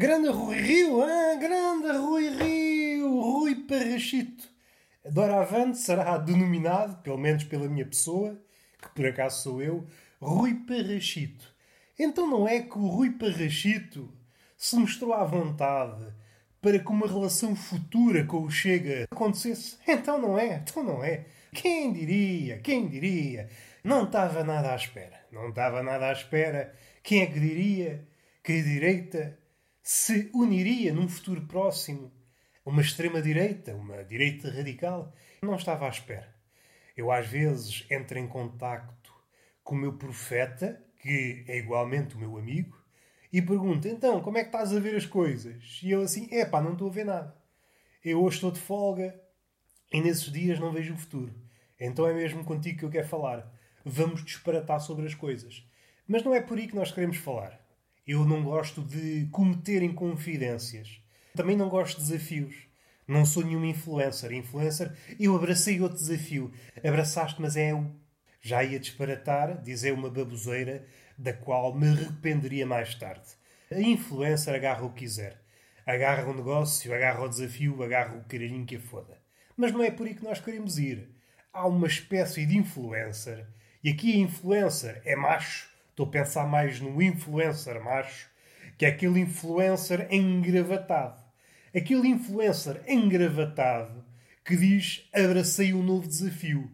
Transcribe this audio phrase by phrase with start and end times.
[0.00, 0.96] Grande Rui Rio,
[1.38, 4.48] grande Rui Rio, Rui Parrachito.
[5.04, 8.34] Doravante será denominado, pelo menos pela minha pessoa,
[8.80, 9.86] que por acaso sou eu,
[10.18, 11.54] Rui Parrachito.
[11.98, 14.10] Então não é que o Rui Parrachito
[14.56, 16.02] se mostrou à vontade
[16.62, 19.76] para que uma relação futura com o Chega acontecesse?
[19.86, 21.26] Então não é, então não é.
[21.52, 23.50] Quem diria, quem diria?
[23.84, 25.20] Não estava nada à espera.
[25.30, 26.74] Não estava nada à espera.
[27.02, 28.02] Quem é que diria
[28.42, 29.38] que a direita
[29.82, 32.12] se uniria num futuro próximo
[32.64, 35.14] uma extrema-direita, uma direita radical?
[35.42, 36.34] Não estava à espera.
[36.96, 39.12] Eu às vezes entro em contacto
[39.62, 42.78] com o meu profeta, que é igualmente o meu amigo,
[43.32, 45.80] e pergunto, então, como é que estás a ver as coisas?
[45.82, 47.34] E eu assim, é pá, não estou a ver nada.
[48.04, 49.18] Eu hoje estou de folga
[49.92, 51.32] e nesses dias não vejo o futuro.
[51.78, 53.50] Então é mesmo contigo que eu quero falar.
[53.84, 55.66] Vamos disparatar sobre as coisas.
[56.06, 57.59] Mas não é por aí que nós queremos falar.
[58.12, 61.00] Eu não gosto de cometer inconfidências.
[61.32, 62.66] Também não gosto de desafios.
[63.06, 64.32] Não sou nenhuma influencer.
[64.32, 66.52] Influencer, eu abracei outro desafio.
[66.78, 67.88] Abraçaste, mas é o.
[68.40, 70.84] Já ia disparatar, dizer uma baboseira
[71.16, 73.28] da qual me arrependeria mais tarde.
[73.70, 75.40] A influencer agarra o que quiser.
[75.86, 79.22] Agarra o negócio, agarra o desafio, agarra o caralhinho que a foda.
[79.56, 81.14] Mas não é por aí que nós queremos ir.
[81.52, 83.46] Há uma espécie de influencer,
[83.84, 85.69] e aqui a influencer é macho,
[86.00, 88.30] estou a pensar mais no influencer macho,
[88.78, 91.22] que é aquele influencer engravatado.
[91.76, 94.04] Aquele influencer engravatado
[94.42, 96.70] que diz abracei um novo desafio.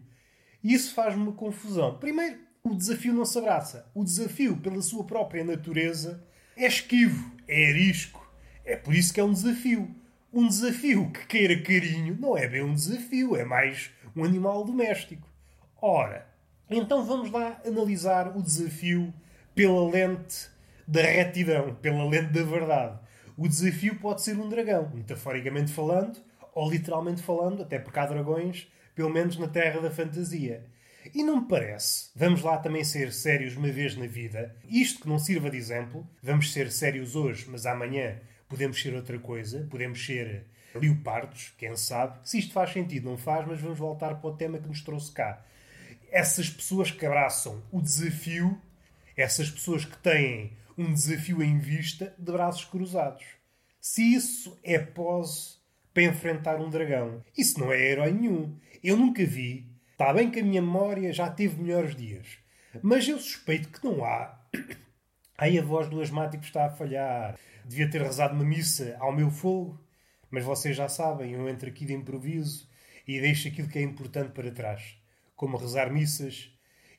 [0.63, 1.97] E isso faz-me uma confusão.
[1.99, 3.91] Primeiro, o desafio não se abraça.
[3.93, 6.23] O desafio, pela sua própria natureza,
[6.55, 8.25] é esquivo, é arisco.
[8.63, 9.93] É por isso que é um desafio.
[10.31, 15.27] Um desafio que queira carinho não é bem um desafio, é mais um animal doméstico.
[15.81, 16.27] Ora,
[16.69, 19.13] então vamos lá analisar o desafio
[19.55, 20.49] pela lente
[20.87, 22.99] da retidão, pela lente da verdade.
[23.37, 26.19] O desafio pode ser um dragão, metaforicamente falando,
[26.53, 30.65] ou literalmente falando, até porque há dragões, pelo menos na terra da fantasia.
[31.13, 35.07] E não me parece, vamos lá também ser sérios uma vez na vida, isto que
[35.07, 40.05] não sirva de exemplo, vamos ser sérios hoje, mas amanhã podemos ser outra coisa, podemos
[40.05, 40.45] ser
[40.75, 42.19] leopardos, quem sabe.
[42.23, 45.11] Se isto faz sentido, não faz, mas vamos voltar para o tema que nos trouxe
[45.11, 45.43] cá.
[46.11, 48.59] Essas pessoas que abraçam o desafio,
[49.15, 53.25] essas pessoas que têm um desafio em vista de braços cruzados.
[53.79, 55.57] Se isso é pose
[55.93, 58.55] para enfrentar um dragão, isso não é herói nenhum.
[58.83, 59.67] Eu nunca vi
[59.99, 62.37] Está bem que a minha memória já teve melhores dias,
[62.83, 64.39] mas eu suspeito que não há.
[65.35, 67.35] Aí a voz do asmático está a falhar.
[67.65, 69.83] Devia ter rezado uma missa ao meu fogo,
[70.29, 72.69] mas vocês já sabem, eu entro aqui de improviso
[73.07, 74.95] e deixo aquilo que é importante para trás,
[75.37, 76.51] como rezar missas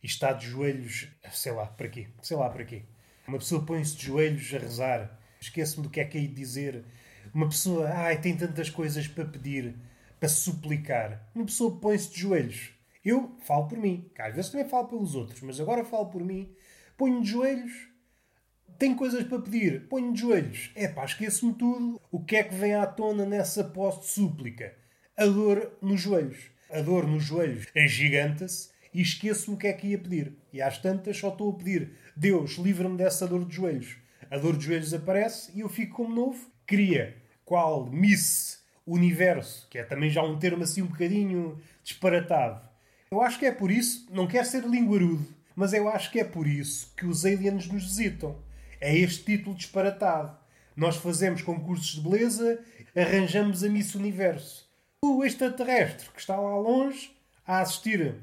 [0.02, 2.08] e estar de joelhos, sei lá, para quê?
[2.22, 2.84] Sei lá para quê.
[3.26, 6.86] Uma pessoa põe-se de joelhos a rezar, esqueço-me do que é que é de dizer.
[7.34, 9.76] Uma pessoa, ai, tem tantas coisas para pedir,
[10.18, 11.30] para suplicar.
[11.34, 12.78] Uma pessoa põe-se de joelhos
[13.08, 16.22] eu falo por mim, que às vezes também falo pelos outros, mas agora falo por
[16.22, 16.54] mim.
[16.96, 17.88] Ponho de joelhos,
[18.78, 20.70] tenho coisas para pedir, ponho de joelhos.
[20.74, 22.00] É pá, esqueço-me tudo.
[22.10, 24.74] O que é que vem à tona nessa posse de súplica?
[25.16, 26.50] A dor nos joelhos.
[26.70, 30.32] A dor nos joelhos agiganta-se e esqueço-me o que é que ia pedir.
[30.52, 33.96] E às tantas só estou a pedir: Deus, livra-me dessa dor de joelhos.
[34.30, 36.50] A dor de joelhos aparece e eu fico como novo.
[36.66, 42.68] Cria qual Miss Universo, que é também já um termo assim um bocadinho disparatado
[43.10, 46.24] eu acho que é por isso, não quero ser linguarudo, mas eu acho que é
[46.24, 48.36] por isso que os aliens nos visitam.
[48.78, 50.36] É este título disparatado.
[50.76, 52.62] Nós fazemos concursos de beleza,
[52.94, 54.67] arranjamos a Miss Universo.
[55.00, 57.16] O extraterrestre que está lá longe
[57.46, 58.16] a assistir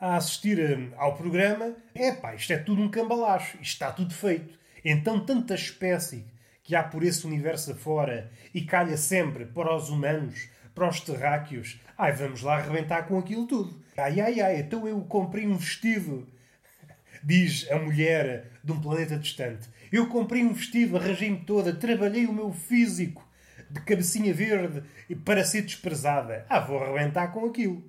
[0.00, 0.58] a assistir
[0.96, 4.58] ao programa, é pá, isto é tudo um cambalacho, isto está tudo feito.
[4.84, 6.26] Então tanta espécie
[6.64, 11.80] que há por esse universo afora e calha sempre para os humanos, para os terráqueos,
[11.96, 13.80] ai, vamos lá arrebentar com aquilo tudo.
[13.96, 16.26] Ai, ai, ai, então eu comprei um vestido,
[17.22, 19.68] diz a mulher de um planeta distante.
[19.92, 23.24] Eu comprei um vestido, arranjei-me toda, trabalhei o meu físico
[23.72, 24.82] de cabecinha verde
[25.24, 26.46] para ser desprezada.
[26.48, 27.82] Ah, vou arrebentar com aquilo.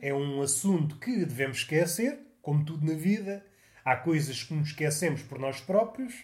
[0.00, 3.44] É um assunto que devemos esquecer, como tudo na vida.
[3.84, 6.14] Há coisas que nos esquecemos por nós próprios,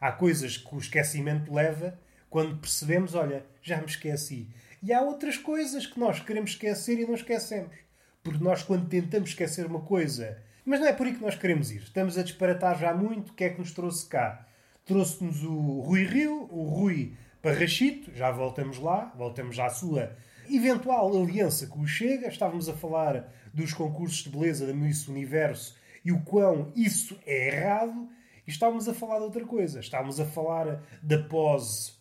[0.00, 1.98] há coisas que o esquecimento leva
[2.30, 4.48] quando percebemos, olha, já me esqueci.
[4.82, 7.74] E há outras coisas que nós queremos esquecer e não esquecemos.
[8.22, 10.38] Porque nós, quando tentamos esquecer uma coisa.
[10.64, 11.82] Mas não é por aí que nós queremos ir.
[11.82, 13.32] Estamos a disparatar já muito.
[13.32, 14.46] O que é que nos trouxe cá?
[14.84, 18.14] Trouxe-nos o Rui Rio, o Rui Parrachito.
[18.14, 19.12] Já voltamos lá.
[19.16, 20.16] Voltamos à sua
[20.50, 22.28] eventual aliança com o Chega.
[22.28, 27.48] Estávamos a falar dos concursos de beleza da Miss Universo e o quão isso é
[27.48, 28.08] errado.
[28.46, 29.80] e estávamos a falar de outra coisa.
[29.80, 31.92] Estávamos a falar da pose,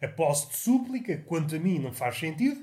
[0.00, 2.60] a pose de súplica, quanto a mim não faz sentido,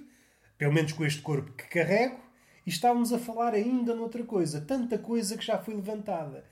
[0.57, 2.19] pelo menos com este corpo que carrego,
[2.65, 6.43] e estávamos a falar ainda noutra coisa, tanta coisa que já foi levantada.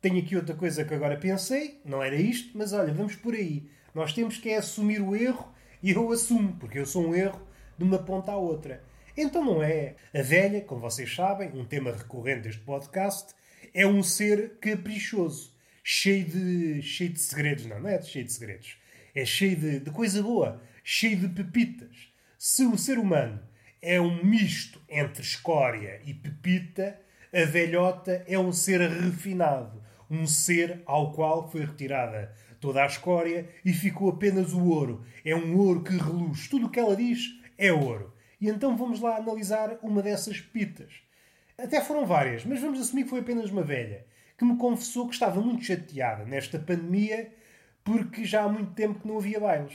[0.00, 3.70] Tenho aqui outra coisa que agora pensei, não era isto, mas olha, vamos por aí.
[3.94, 7.40] Nós temos que é assumir o erro e eu assumo, porque eu sou um erro
[7.78, 8.82] de uma ponta à outra.
[9.16, 9.94] Então não é.
[10.12, 13.32] A velha, como vocês sabem, um tema recorrente deste podcast,
[13.72, 17.66] é um ser caprichoso, cheio de, cheio de segredos.
[17.66, 18.76] Não, não é cheio de segredos.
[19.14, 22.08] É cheio de, de coisa boa, cheio de pepitas.
[22.36, 23.40] Se o ser humano
[23.80, 26.98] é um misto entre escória e pepita,
[27.32, 29.80] a velhota é um ser refinado,
[30.10, 35.04] um ser ao qual foi retirada toda a escória e ficou apenas o ouro.
[35.22, 36.48] É um ouro que reluz.
[36.48, 38.10] Tudo o que ela diz é ouro.
[38.40, 40.90] E então vamos lá analisar uma dessas pitas.
[41.58, 44.06] Até foram várias, mas vamos assumir que foi apenas uma velha
[44.38, 47.30] que me confessou que estava muito chateada nesta pandemia
[47.84, 49.74] porque já há muito tempo que não havia bailes.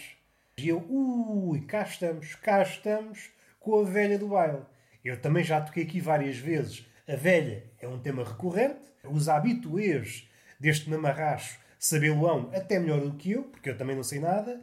[0.58, 4.64] E eu, ui, cá estamos, cá estamos com a velha do baile.
[5.06, 6.90] Eu também já toquei aqui várias vezes.
[7.08, 8.82] A velha é um tema recorrente.
[9.04, 10.28] Os habituês
[10.60, 14.62] deste mamarracho sabê-lo-ão até melhor do que eu, porque eu também não sei nada.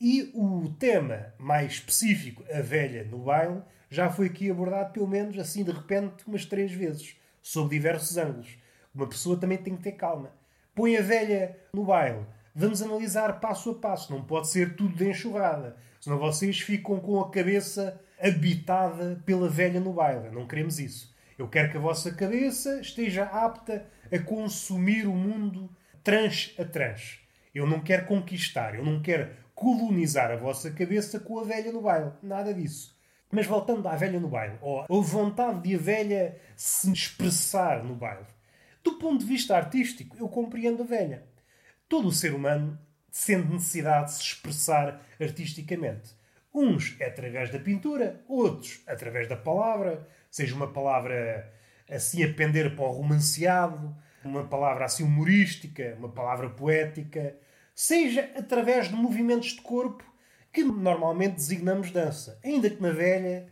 [0.00, 5.38] E o tema mais específico, a velha no baile, já foi aqui abordado pelo menos
[5.38, 8.58] assim de repente umas três vezes, sob diversos ângulos.
[8.94, 10.32] Uma pessoa também tem que ter calma.
[10.74, 12.26] Põe a velha no baile.
[12.54, 14.12] Vamos analisar passo a passo.
[14.12, 15.76] Não pode ser tudo de enxurrada.
[16.00, 20.30] Senão vocês ficam com a cabeça habitada pela velha no baile.
[20.30, 21.14] Não queremos isso.
[21.38, 25.70] Eu quero que a vossa cabeça esteja apta a consumir o mundo
[26.02, 27.20] tranche a tranche.
[27.54, 31.82] Eu não quero conquistar, eu não quero colonizar a vossa cabeça com a velha no
[31.82, 32.12] baile.
[32.22, 32.96] Nada disso.
[33.30, 37.94] Mas voltando à velha no baile, ou a vontade de a velha se expressar no
[37.94, 38.26] baile.
[38.82, 41.24] Do ponto de vista artístico, eu compreendo a velha.
[41.88, 42.78] Todo o ser humano
[43.10, 46.16] sente necessidade de se expressar artisticamente.
[46.54, 51.52] Uns é através da pintura, outros através da palavra, seja uma palavra
[51.90, 57.36] assim a pender para o romanceado, uma palavra assim humorística, uma palavra poética,
[57.74, 60.04] seja através de movimentos de corpo
[60.52, 63.46] que normalmente designamos dança, ainda que na velha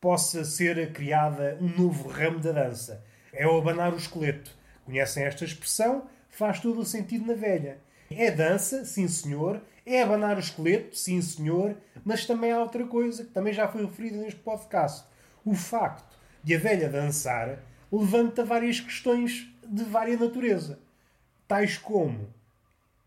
[0.00, 3.02] possa ser criada um novo ramo da dança.
[3.32, 4.54] É o abanar o esqueleto.
[4.84, 6.06] Conhecem esta expressão?
[6.28, 7.78] Faz todo o sentido na velha.
[8.10, 13.24] É dança, sim senhor, é abanar o esqueleto, sim senhor, mas também há outra coisa
[13.24, 15.06] que também já foi referida neste podcast.
[15.44, 17.58] O facto de a velha dançar
[17.90, 20.78] levanta várias questões de vária natureza,
[21.46, 22.32] tais como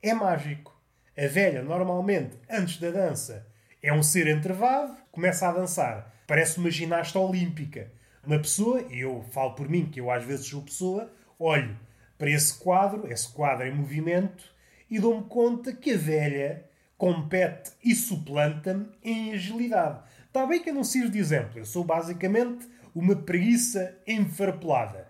[0.02, 0.76] é mágico.
[1.18, 3.46] A velha, normalmente, antes da dança,
[3.82, 6.14] é um ser entrevado, começa a dançar.
[6.28, 7.92] Parece uma ginasta olímpica.
[8.24, 11.78] Uma pessoa, e eu falo por mim, que eu às vezes sou pessoa, olho
[12.18, 14.44] para esse quadro, esse quadro em movimento,
[14.90, 16.66] e dou-me conta que a velha
[16.98, 20.02] compete e suplanta-me em agilidade.
[20.26, 21.60] Está bem que eu não sirvo de exemplo.
[21.60, 25.08] Eu sou basicamente uma preguiça enfarpelada.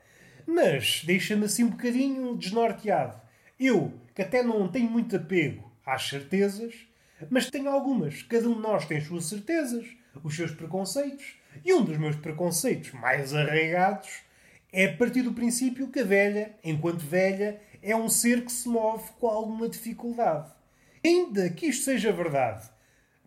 [0.47, 3.19] Mas deixa-me assim um bocadinho desnorteado.
[3.59, 6.73] Eu, que até não tenho muito apego às certezas,
[7.29, 8.23] mas tenho algumas.
[8.23, 9.85] Cada um de nós tem as suas certezas,
[10.23, 11.35] os seus preconceitos.
[11.65, 14.21] E um dos meus preconceitos mais arraigados
[14.71, 19.09] é partir do princípio que a velha, enquanto velha, é um ser que se move
[19.19, 20.51] com alguma dificuldade.
[21.03, 22.69] Ainda que isto seja verdade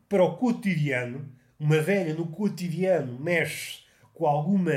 [0.09, 3.81] para o cotidiano, uma velha no cotidiano mexe
[4.15, 4.73] com alguma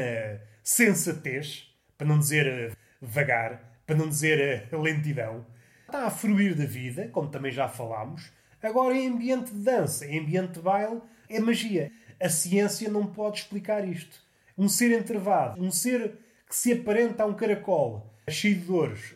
[0.64, 1.73] sensatez,
[2.04, 5.46] para não dizer vagar, para não dizer lentidão,
[5.86, 8.30] está a fruir da vida, como também já falámos.
[8.62, 11.92] Agora, em ambiente de dança, em ambiente de baile, é magia.
[12.20, 14.22] A ciência não pode explicar isto.
[14.58, 16.18] Um ser entrevado, um ser
[16.48, 19.16] que se aparenta a um caracol, cheio de dores,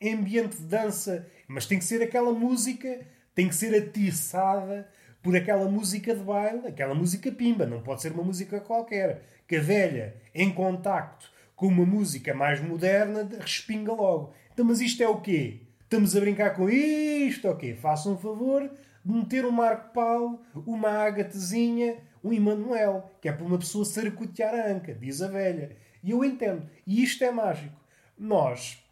[0.00, 3.00] em ambiente de dança, mas tem que ser aquela música,
[3.34, 4.88] tem que ser atiçada
[5.20, 9.22] por aquela música de baile, aquela música pimba, não pode ser uma música qualquer.
[9.48, 11.29] Que a velha, em contacto
[11.60, 14.32] com uma música mais moderna, respinga logo.
[14.50, 15.60] Então, mas isto é o quê?
[15.82, 17.46] Estamos a brincar com isto?
[17.48, 18.62] Ok, façam um favor
[19.04, 24.54] de meter um Marco Paulo, uma Agatezinha, um Emanuel, que é para uma pessoa saracotear
[24.54, 25.76] a anca, diz a velha.
[26.02, 26.66] E eu entendo.
[26.86, 27.78] E isto é mágico.
[28.18, 28.82] Nós,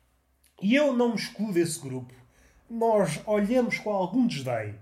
[0.60, 2.12] e eu não me excluo desse grupo,
[2.68, 4.74] nós olhamos com algum desdém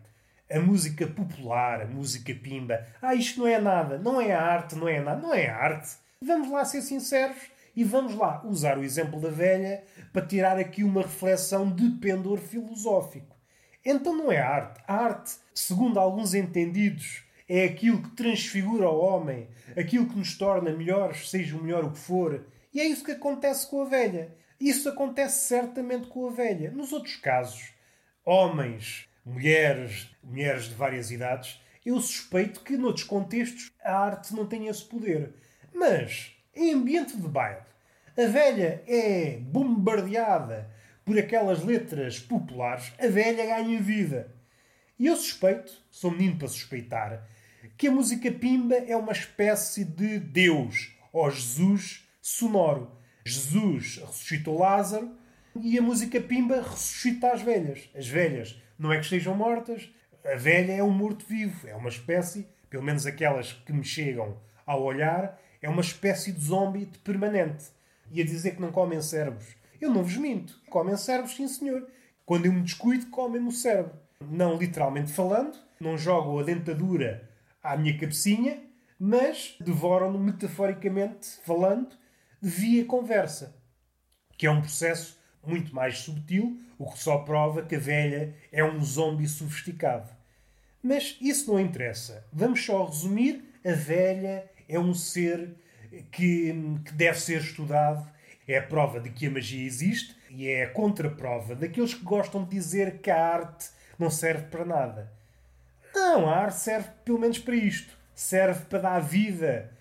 [0.51, 2.85] a música popular, a música pimba.
[3.01, 5.99] Ah, isto não é nada, não é arte, não é nada, não é arte.
[6.21, 10.83] Vamos lá ser sinceros e vamos lá usar o exemplo da velha para tirar aqui
[10.83, 13.37] uma reflexão de pendor filosófico.
[13.85, 14.83] Então não é arte.
[14.89, 20.73] A arte, segundo alguns entendidos, é aquilo que transfigura o homem, aquilo que nos torna
[20.73, 22.45] melhores, seja o melhor o que for.
[22.73, 24.35] E é isso que acontece com a velha.
[24.59, 26.71] Isso acontece certamente com a velha.
[26.71, 27.75] Nos outros casos,
[28.25, 34.67] homens, mulheres, mulheres de várias idades, eu suspeito que noutros contextos a arte não tem
[34.67, 35.35] esse poder.
[35.73, 37.61] Mas, em ambiente de baile,
[38.17, 40.71] a velha é bombardeada
[41.05, 44.35] por aquelas letras populares, a velha ganha vida.
[44.99, 47.29] E eu suspeito, sou menino para suspeitar,
[47.77, 52.91] que a música pimba é uma espécie de Deus, ou Jesus sonoro.
[53.25, 55.15] Jesus ressuscitou Lázaro
[55.61, 57.91] e a música pimba ressuscita as velhas.
[57.95, 59.89] As velhas não é que estejam mortas,
[60.25, 64.83] a velha é um morto-vivo, é uma espécie, pelo menos aquelas que me chegam ao
[64.83, 67.67] olhar, é uma espécie de zombie de permanente.
[68.11, 69.57] E a dizer que não comem cérebros.
[69.81, 70.61] Eu não vos minto.
[70.71, 71.87] Comem cérebros, sim senhor.
[72.25, 73.99] Quando eu me descuido, comem-me o cérebro.
[74.21, 77.29] Não literalmente falando, não jogam a dentadura
[77.63, 78.63] à minha cabecinha,
[78.99, 81.97] mas devoram-no metaforicamente falando
[82.41, 83.55] via conversa.
[84.37, 88.65] Que é um processo muito mais subtil, o que só prova que a velha é
[88.65, 90.11] um zombie sofisticado.
[90.83, 92.25] Mas isso não interessa.
[92.33, 95.55] Vamos só resumir: a velha é um ser
[96.11, 96.53] que,
[96.85, 98.07] que deve ser estudado.
[98.49, 102.45] É a prova de que a magia existe e é a contraprova daqueles que gostam
[102.45, 105.13] de dizer que a arte não serve para nada.
[105.95, 107.97] Não, a arte serve pelo menos para isto.
[108.15, 109.73] Serve para dar vida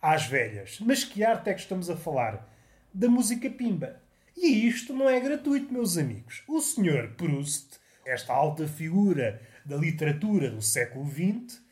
[0.00, 0.78] às velhas.
[0.80, 2.48] Mas que arte é que estamos a falar?
[2.92, 4.00] Da música pimba.
[4.36, 6.42] E isto não é gratuito, meus amigos.
[6.46, 7.14] O Sr.
[7.16, 11.62] Proust, esta alta figura da literatura do século XX,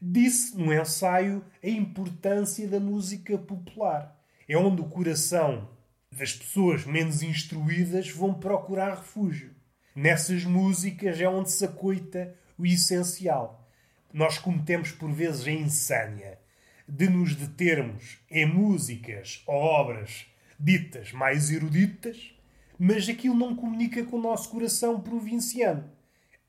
[0.00, 4.16] disse num ensaio a importância da música popular.
[4.48, 5.68] É onde o coração
[6.10, 9.54] das pessoas menos instruídas vão procurar refúgio.
[9.94, 13.68] Nessas músicas é onde se acoita o essencial.
[14.12, 16.38] Nós cometemos por vezes a insânia
[16.88, 20.26] de nos determos em músicas ou obras
[20.58, 22.32] ditas mais eruditas,
[22.78, 25.90] mas aquilo não comunica com o nosso coração provinciano.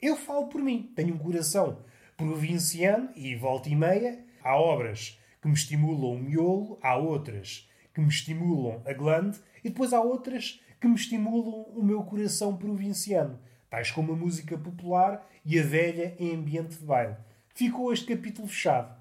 [0.01, 1.79] Eu falo por mim, tenho um coração
[2.19, 4.19] provinciano e volta e meia.
[4.43, 9.69] Há obras que me estimulam o miolo, há outras que me estimulam a glande e
[9.69, 15.25] depois há outras que me estimulam o meu coração provinciano, tais como a música popular
[15.45, 17.15] e a velha em ambiente de baile.
[17.55, 18.93] Ficou este capítulo fechado.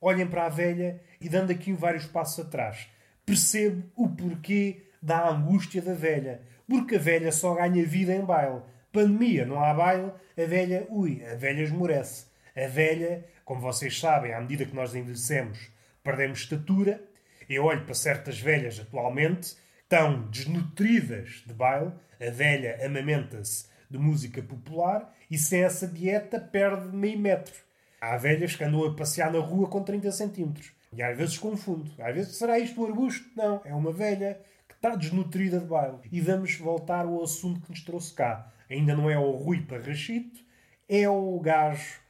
[0.00, 2.88] Olhem para a velha e dando aqui vários passos atrás.
[3.24, 6.42] Percebo o porquê da angústia da velha.
[6.68, 8.60] Porque a velha só ganha vida em baile.
[8.90, 12.26] Pandemia, não há baile, a velha, ui, a velha esmorece.
[12.56, 15.70] A velha, como vocês sabem, à medida que nós envelhecemos,
[16.02, 17.04] perdemos estatura.
[17.46, 19.54] Eu olho para certas velhas atualmente,
[19.86, 21.92] tão desnutridas de baile.
[22.18, 27.54] A velha amamenta-se de música popular e sem essa dieta perde meio metro.
[28.00, 30.72] Há velhas que andam a passear na rua com 30 centímetros.
[30.94, 31.92] E às vezes confundo.
[31.98, 33.28] Às vezes, será isto o arbusto?
[33.36, 35.98] Não, é uma velha que está desnutrida de baile.
[36.10, 38.50] E vamos voltar ao assunto que nos trouxe cá.
[38.70, 40.40] Ainda não é o Rui Parrachito,
[40.88, 42.05] é o gajo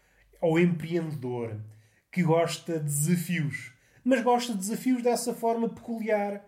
[0.47, 1.61] ao empreendedor
[2.11, 3.73] que gosta de desafios,
[4.05, 6.41] mas gosta de desafios dessa forma peculiar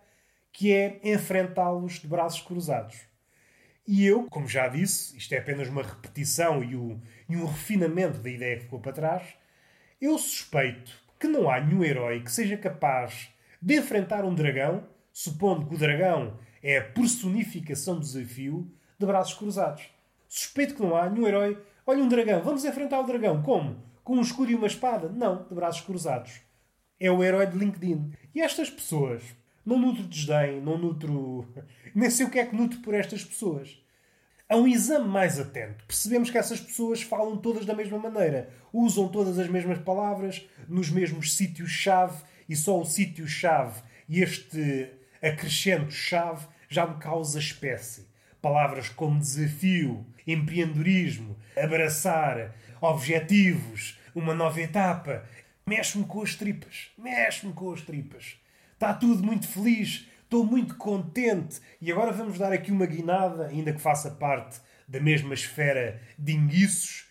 [0.52, 2.96] que é enfrentá-los de braços cruzados.
[3.86, 6.74] E eu, como já disse, isto é apenas uma repetição e,
[7.28, 9.34] e um refinamento da ideia que ficou para trás,
[10.00, 15.66] eu suspeito que não há nenhum herói que seja capaz de enfrentar um dragão, supondo
[15.66, 19.88] que o dragão é a personificação do desafio, de braços cruzados.
[20.28, 23.42] Suspeito que não há nenhum herói Olha um dragão, vamos enfrentar o dragão.
[23.42, 23.82] Como?
[24.08, 25.10] Com um escudo e uma espada?
[25.10, 26.40] Não, de braços cruzados.
[26.98, 28.10] É o herói de LinkedIn.
[28.34, 29.22] E estas pessoas,
[29.66, 31.46] não nutro desdém, não nutro.
[31.94, 33.78] Nem sei o que é que nutro por estas pessoas.
[34.48, 39.08] A um exame mais atento, percebemos que essas pessoas falam todas da mesma maneira, usam
[39.08, 44.90] todas as mesmas palavras, nos mesmos sítios-chave, e só o sítio-chave e este
[45.22, 48.08] acrescento-chave já me causa espécie.
[48.40, 55.24] Palavras como desafio, empreendedorismo, abraçar objetivos, uma nova etapa.
[55.66, 56.90] Mexe-me com as tripas.
[56.96, 58.38] Mexe-me com as tripas.
[58.74, 60.06] Está tudo muito feliz.
[60.22, 61.60] Estou muito contente.
[61.80, 66.32] E agora vamos dar aqui uma guinada, ainda que faça parte da mesma esfera de
[66.32, 67.06] inguiços.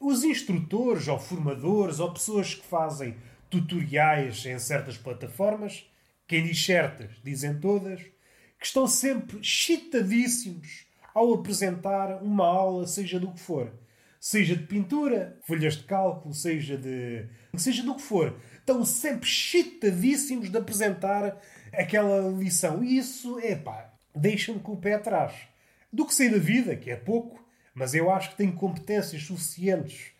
[0.00, 3.16] Os instrutores ou formadores ou pessoas que fazem
[3.48, 5.86] tutoriais em certas plataformas,
[6.26, 8.00] quem diz certas, dizem todas,
[8.58, 13.70] que estão sempre excitadíssimos ao apresentar uma aula, seja do que for.
[14.24, 17.26] Seja de pintura, folhas de cálculo, seja de.
[17.56, 18.38] seja do que for.
[18.56, 22.84] Estão sempre excitadíssimos de apresentar aquela lição.
[22.84, 25.34] E isso, é pá, deixa-me com o pé atrás.
[25.92, 30.12] Do que sei da vida, que é pouco, mas eu acho que tenho competências suficientes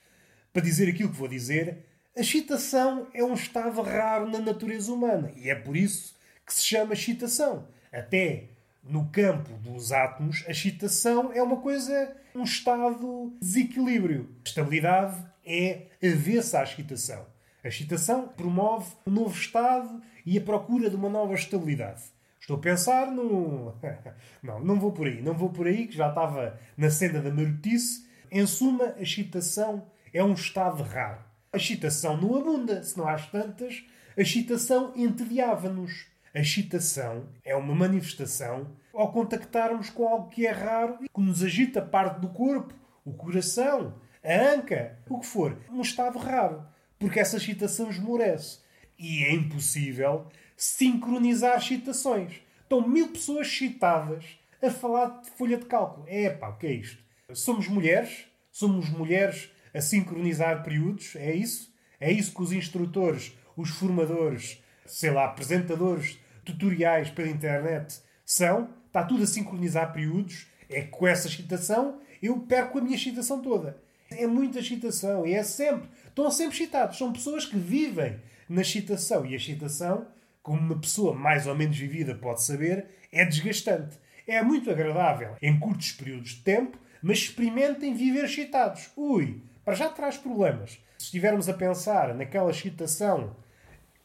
[0.53, 1.87] para dizer aquilo que vou dizer.
[2.17, 6.65] A excitação é um estado raro na natureza humana e é por isso que se
[6.65, 7.69] chama excitação.
[7.93, 8.49] Até
[8.83, 14.29] no campo dos átomos, a excitação é uma coisa, um estado de desequilíbrio.
[14.45, 17.27] A estabilidade é avessa à excitação.
[17.63, 22.03] A excitação promove um novo estado e a procura de uma nova estabilidade.
[22.41, 23.73] Estou a pensar no.
[24.43, 25.23] Não, não vou por aí.
[25.23, 28.05] Não vou por aí, que já estava na senda da marotice.
[28.29, 31.21] Em suma, a excitação é um estado raro.
[31.53, 32.83] A excitação não abunda.
[32.83, 33.85] Se não há tantas,
[34.17, 36.07] a excitação entediava-nos.
[36.35, 41.43] A excitação é uma manifestação ao contactarmos com algo que é raro e que nos
[41.43, 42.73] agita parte do corpo,
[43.05, 45.59] o coração, a anca, o que for.
[45.71, 46.65] Um estado raro.
[46.99, 48.61] Porque essa excitação esmorece.
[48.99, 52.41] E é impossível sincronizar excitações.
[52.63, 54.25] Estão mil pessoas excitadas
[54.63, 56.07] a falar de folha de cálculo.
[56.09, 57.03] É pá, o que é isto?
[57.35, 58.25] Somos mulheres?
[58.51, 61.15] Somos mulheres a sincronizar períodos?
[61.17, 61.75] É isso?
[62.01, 68.69] É isso que os instrutores, os formadores, sei lá, apresentadores, tutoriais pela internet são?
[68.87, 70.47] Está tudo a sincronizar períodos?
[70.69, 73.77] É que com essa excitação eu perco a minha excitação toda.
[74.11, 75.89] É muita excitação e é sempre.
[76.07, 76.99] Estão sempre excitados.
[76.99, 79.25] São pessoas que vivem na excitação.
[79.25, 80.07] E a excitação
[80.43, 83.97] como uma pessoa mais ou menos vivida pode saber, é desgastante.
[84.27, 88.91] É muito agradável em curtos períodos de tempo, mas experimentem viver excitados.
[88.97, 90.81] Ui, para já traz problemas.
[90.99, 93.37] Se estivermos a pensar naquela excitação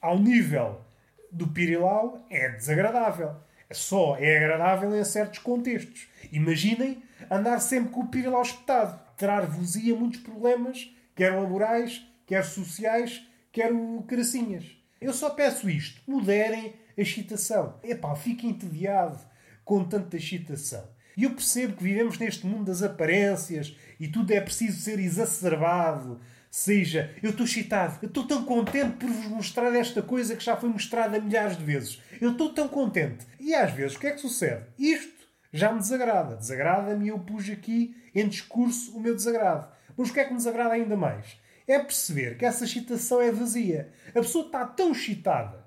[0.01, 0.82] ao nível
[1.31, 3.36] do pirilau, é desagradável.
[3.72, 6.07] Só é agradável em certos contextos.
[6.31, 9.00] Imaginem andar sempre com o pirilau espetado.
[9.17, 13.72] Trar-vos-ia muitos problemas, quer laborais, quer sociais, quer
[14.07, 14.65] caracinhas.
[15.01, 16.01] Eu só peço isto.
[16.10, 17.79] Moderem a excitação.
[17.84, 19.19] Epá, fico entediado
[19.65, 20.88] com tanta excitação.
[21.17, 26.22] E eu percebo que vivemos neste mundo das aparências e tudo é preciso ser exacerbado.
[26.50, 30.55] Seja, eu estou excitado, eu estou tão contente por vos mostrar esta coisa que já
[30.55, 32.01] foi mostrada milhares de vezes.
[32.20, 33.25] Eu estou tão contente.
[33.40, 34.66] E às vezes, o que é que sucede?
[34.79, 36.36] Isto já me desagrada.
[36.36, 39.68] Desagrada-me e eu pus aqui em discurso o meu desagrado.
[39.96, 41.38] Mas o que é que me desagrada ainda mais?
[41.68, 43.92] é perceber que essa excitação é vazia.
[44.10, 45.66] A pessoa está tão excitada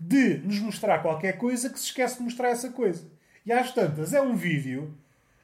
[0.00, 3.06] de nos mostrar qualquer coisa que se esquece de mostrar essa coisa.
[3.44, 4.96] E às tantas, é um vídeo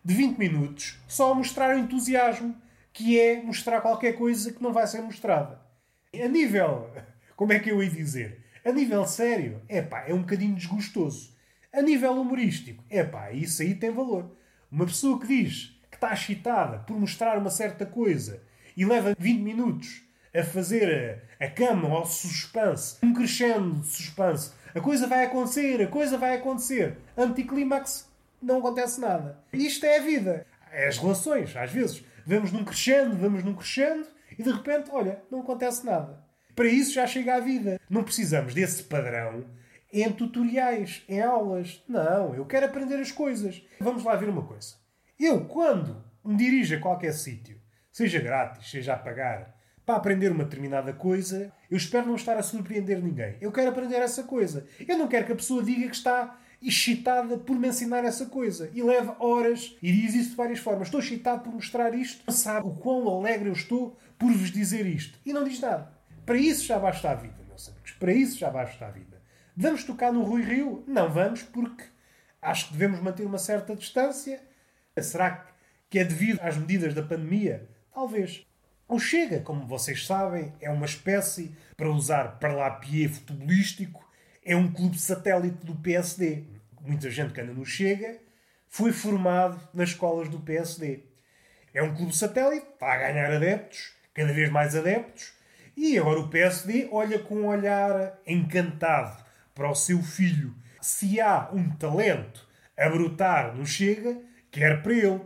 [0.02, 2.56] de 20 minutos só a mostrar o entusiasmo,
[2.98, 5.60] que é mostrar qualquer coisa que não vai ser mostrada.
[6.12, 6.90] A nível.
[7.36, 8.44] Como é que eu ia dizer?
[8.64, 11.32] A nível sério, é pá, é um bocadinho desgostoso.
[11.72, 14.36] A nível humorístico, é pá, isso aí tem valor.
[14.68, 18.42] Uma pessoa que diz que está excitada por mostrar uma certa coisa
[18.76, 20.02] e leva 20 minutos
[20.34, 24.50] a fazer a, a cama ao suspense, um crescendo de suspense.
[24.74, 26.98] A coisa vai acontecer, a coisa vai acontecer.
[27.16, 28.10] Anticlímax,
[28.42, 29.38] não acontece nada.
[29.52, 30.44] Isto é a vida.
[30.72, 32.02] É as relações, às vezes.
[32.28, 34.06] Vamos num crescendo, vamos num crescendo
[34.38, 36.22] e de repente, olha, não acontece nada.
[36.54, 37.80] Para isso já chega a vida.
[37.88, 39.46] Não precisamos desse padrão
[39.90, 41.82] em tutoriais, em aulas.
[41.88, 43.62] Não, eu quero aprender as coisas.
[43.80, 44.74] Vamos lá ver uma coisa.
[45.18, 47.58] Eu, quando me dirijo a qualquer sítio
[47.90, 52.42] seja grátis, seja a pagar, para aprender uma determinada coisa, eu espero não estar a
[52.42, 53.38] surpreender ninguém.
[53.40, 54.66] Eu quero aprender essa coisa.
[54.86, 58.70] Eu não quero que a pessoa diga que está excitada por me ensinar essa coisa
[58.74, 60.88] e leva horas e diz isso de várias formas.
[60.88, 64.86] Estou excitado por mostrar isto, não sabe o quão alegre eu estou por vos dizer
[64.86, 65.18] isto.
[65.24, 65.92] E não diz nada.
[66.26, 67.92] Para isso já basta a vida, meus amigos.
[67.92, 69.22] Para isso já basta a vida.
[69.56, 70.84] Vamos tocar no Rui Rio?
[70.86, 71.84] Não vamos, porque
[72.42, 74.40] acho que devemos manter uma certa distância.
[75.00, 75.46] Será
[75.88, 77.68] que é devido às medidas da pandemia?
[77.92, 78.44] Talvez.
[78.86, 84.07] O Chega, como vocês sabem, é uma espécie, para usar parlapié futebolístico,
[84.48, 86.44] é um clube satélite do PSD.
[86.80, 88.18] Muita gente que anda no Chega
[88.66, 91.04] foi formado nas escolas do PSD.
[91.74, 95.34] É um clube satélite, está a ganhar adeptos, cada vez mais adeptos,
[95.76, 99.22] e agora o PSD olha com um olhar encantado
[99.54, 100.54] para o seu filho.
[100.80, 104.18] Se há um talento a brotar no Chega,
[104.50, 105.20] quer para ele.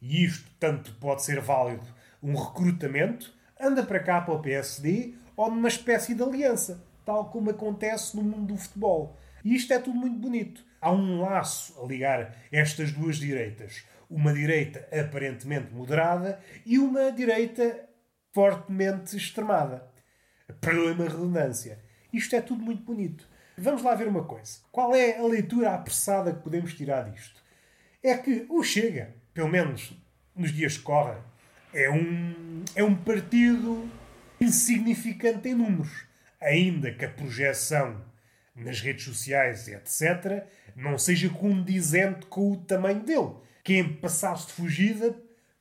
[0.00, 1.84] E isto tanto pode ser válido
[2.22, 7.48] um recrutamento, anda para cá para o PSD ou numa espécie de aliança, tal como
[7.48, 9.18] acontece no mundo do futebol.
[9.42, 10.62] E isto é tudo muito bonito.
[10.78, 13.82] Há um laço a ligar estas duas direitas.
[14.10, 17.88] Uma direita aparentemente moderada e uma direita
[18.34, 19.88] fortemente extremada.
[20.60, 21.78] Perdoe-me a redundância.
[22.12, 23.26] Isto é tudo muito bonito.
[23.56, 24.58] Vamos lá ver uma coisa.
[24.70, 27.42] Qual é a leitura apressada que podemos tirar disto?
[28.02, 29.94] É que o Chega, pelo menos
[30.36, 31.22] nos dias que correm,
[31.72, 33.88] é um, é um partido
[34.38, 36.07] insignificante em números.
[36.40, 38.00] Ainda que a projeção
[38.54, 43.34] nas redes sociais, etc., não seja condizente com o tamanho dele.
[43.62, 45.14] Quem passasse de fugida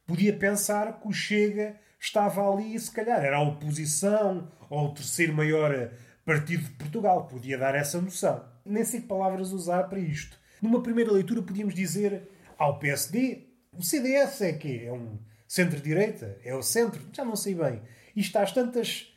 [0.05, 4.93] podia pensar que o Chega estava ali e se calhar era a oposição ou o
[4.93, 5.91] terceiro maior
[6.25, 7.27] partido de Portugal.
[7.27, 8.43] Podia dar essa noção.
[8.65, 10.39] Nem sei que palavras usar para isto.
[10.61, 12.23] Numa primeira leitura podíamos dizer
[12.57, 17.55] ao PSD, o CDS é que é um centro-direita, é o centro, já não sei
[17.55, 17.81] bem.
[18.15, 19.13] Isto às tantas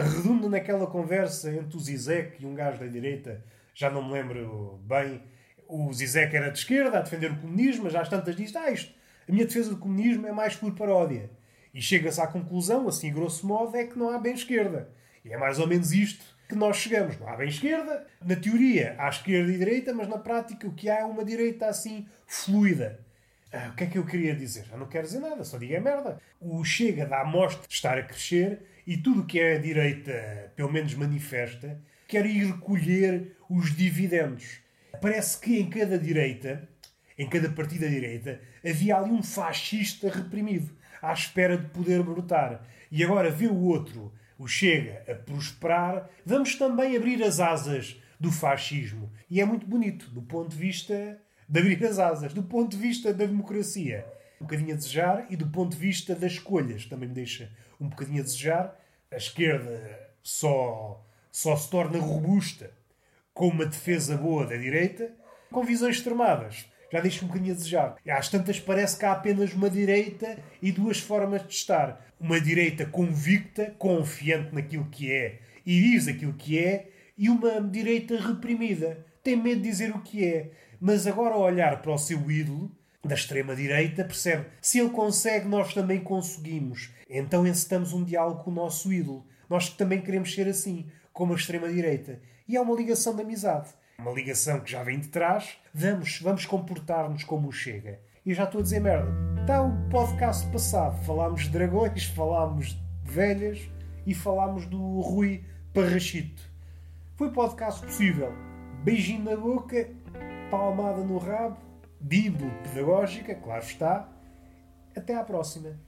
[0.00, 3.42] redunda naquela conversa entre o Zizek e um gajo da direita,
[3.74, 5.22] já não me lembro bem.
[5.66, 8.92] O Zizek era de esquerda a defender o comunismo, mas às tantas diz: ah, isto,
[9.28, 11.30] a minha defesa do comunismo é mais por paródia.
[11.72, 14.88] E chega-se à conclusão, assim grosso modo, é que não há bem esquerda.
[15.24, 17.18] E é mais ou menos isto que nós chegamos.
[17.18, 18.06] Não há bem esquerda.
[18.24, 21.66] Na teoria há esquerda e direita, mas na prática o que há é uma direita
[21.66, 22.98] assim fluida.
[23.52, 24.64] Ah, o que é que eu queria dizer?
[24.64, 26.20] Já não quero dizer nada, só digo é merda.
[26.40, 30.50] O Chega dá mostra de estar a crescer e tudo o que é a direita,
[30.56, 34.60] pelo menos manifesta, quer ir recolher os dividendos.
[34.98, 36.66] Parece que em cada direita,
[37.18, 42.66] em cada partido da direita, havia ali um fascista reprimido, à espera de poder brotar.
[42.90, 48.32] E agora vê o outro, o Chega, a prosperar, vamos também abrir as asas do
[48.32, 49.12] fascismo.
[49.28, 52.82] E é muito bonito, do ponto de vista de abrir as asas, do ponto de
[52.82, 54.06] vista da democracia.
[54.40, 57.88] Um bocadinho a desejar e do ponto de vista das escolhas também me deixa um
[57.88, 58.78] bocadinho a desejar.
[59.10, 62.70] A esquerda só, só se torna robusta
[63.32, 65.10] com uma defesa boa da direita,
[65.50, 66.66] com visões extremadas.
[66.92, 67.96] Já deixa um bocadinho a desejar.
[68.08, 72.04] Às tantas parece que há apenas uma direita e duas formas de estar.
[72.18, 78.18] Uma direita convicta, confiante naquilo que é e diz aquilo que é, e uma direita
[78.18, 79.04] reprimida.
[79.22, 80.50] Tem medo de dizer o que é.
[80.80, 82.74] Mas agora, ao olhar para o seu ídolo,
[83.04, 86.90] da extrema-direita, percebe se ele consegue, nós também conseguimos.
[87.08, 89.26] Então encetamos um diálogo com o nosso ídolo.
[89.48, 92.20] Nós também queremos ser assim, como a extrema-direita.
[92.46, 93.68] E é uma ligação de amizade.
[93.98, 95.56] Uma ligação que já vem de trás.
[95.72, 98.00] Vamos, vamos comportar-nos como o Chega.
[98.26, 99.10] E já estou a dizer merda.
[99.40, 101.02] Está o podcast passado.
[101.04, 103.60] Falámos de dragões, falámos de velhas
[104.06, 106.42] e falámos do Rui Parrachito.
[107.16, 108.32] Foi podcast possível.
[108.84, 109.88] Beijinho na boca,
[110.50, 111.67] palmada no rabo
[112.00, 114.08] Bíblia pedagógica, claro está.
[114.96, 115.87] Até à próxima.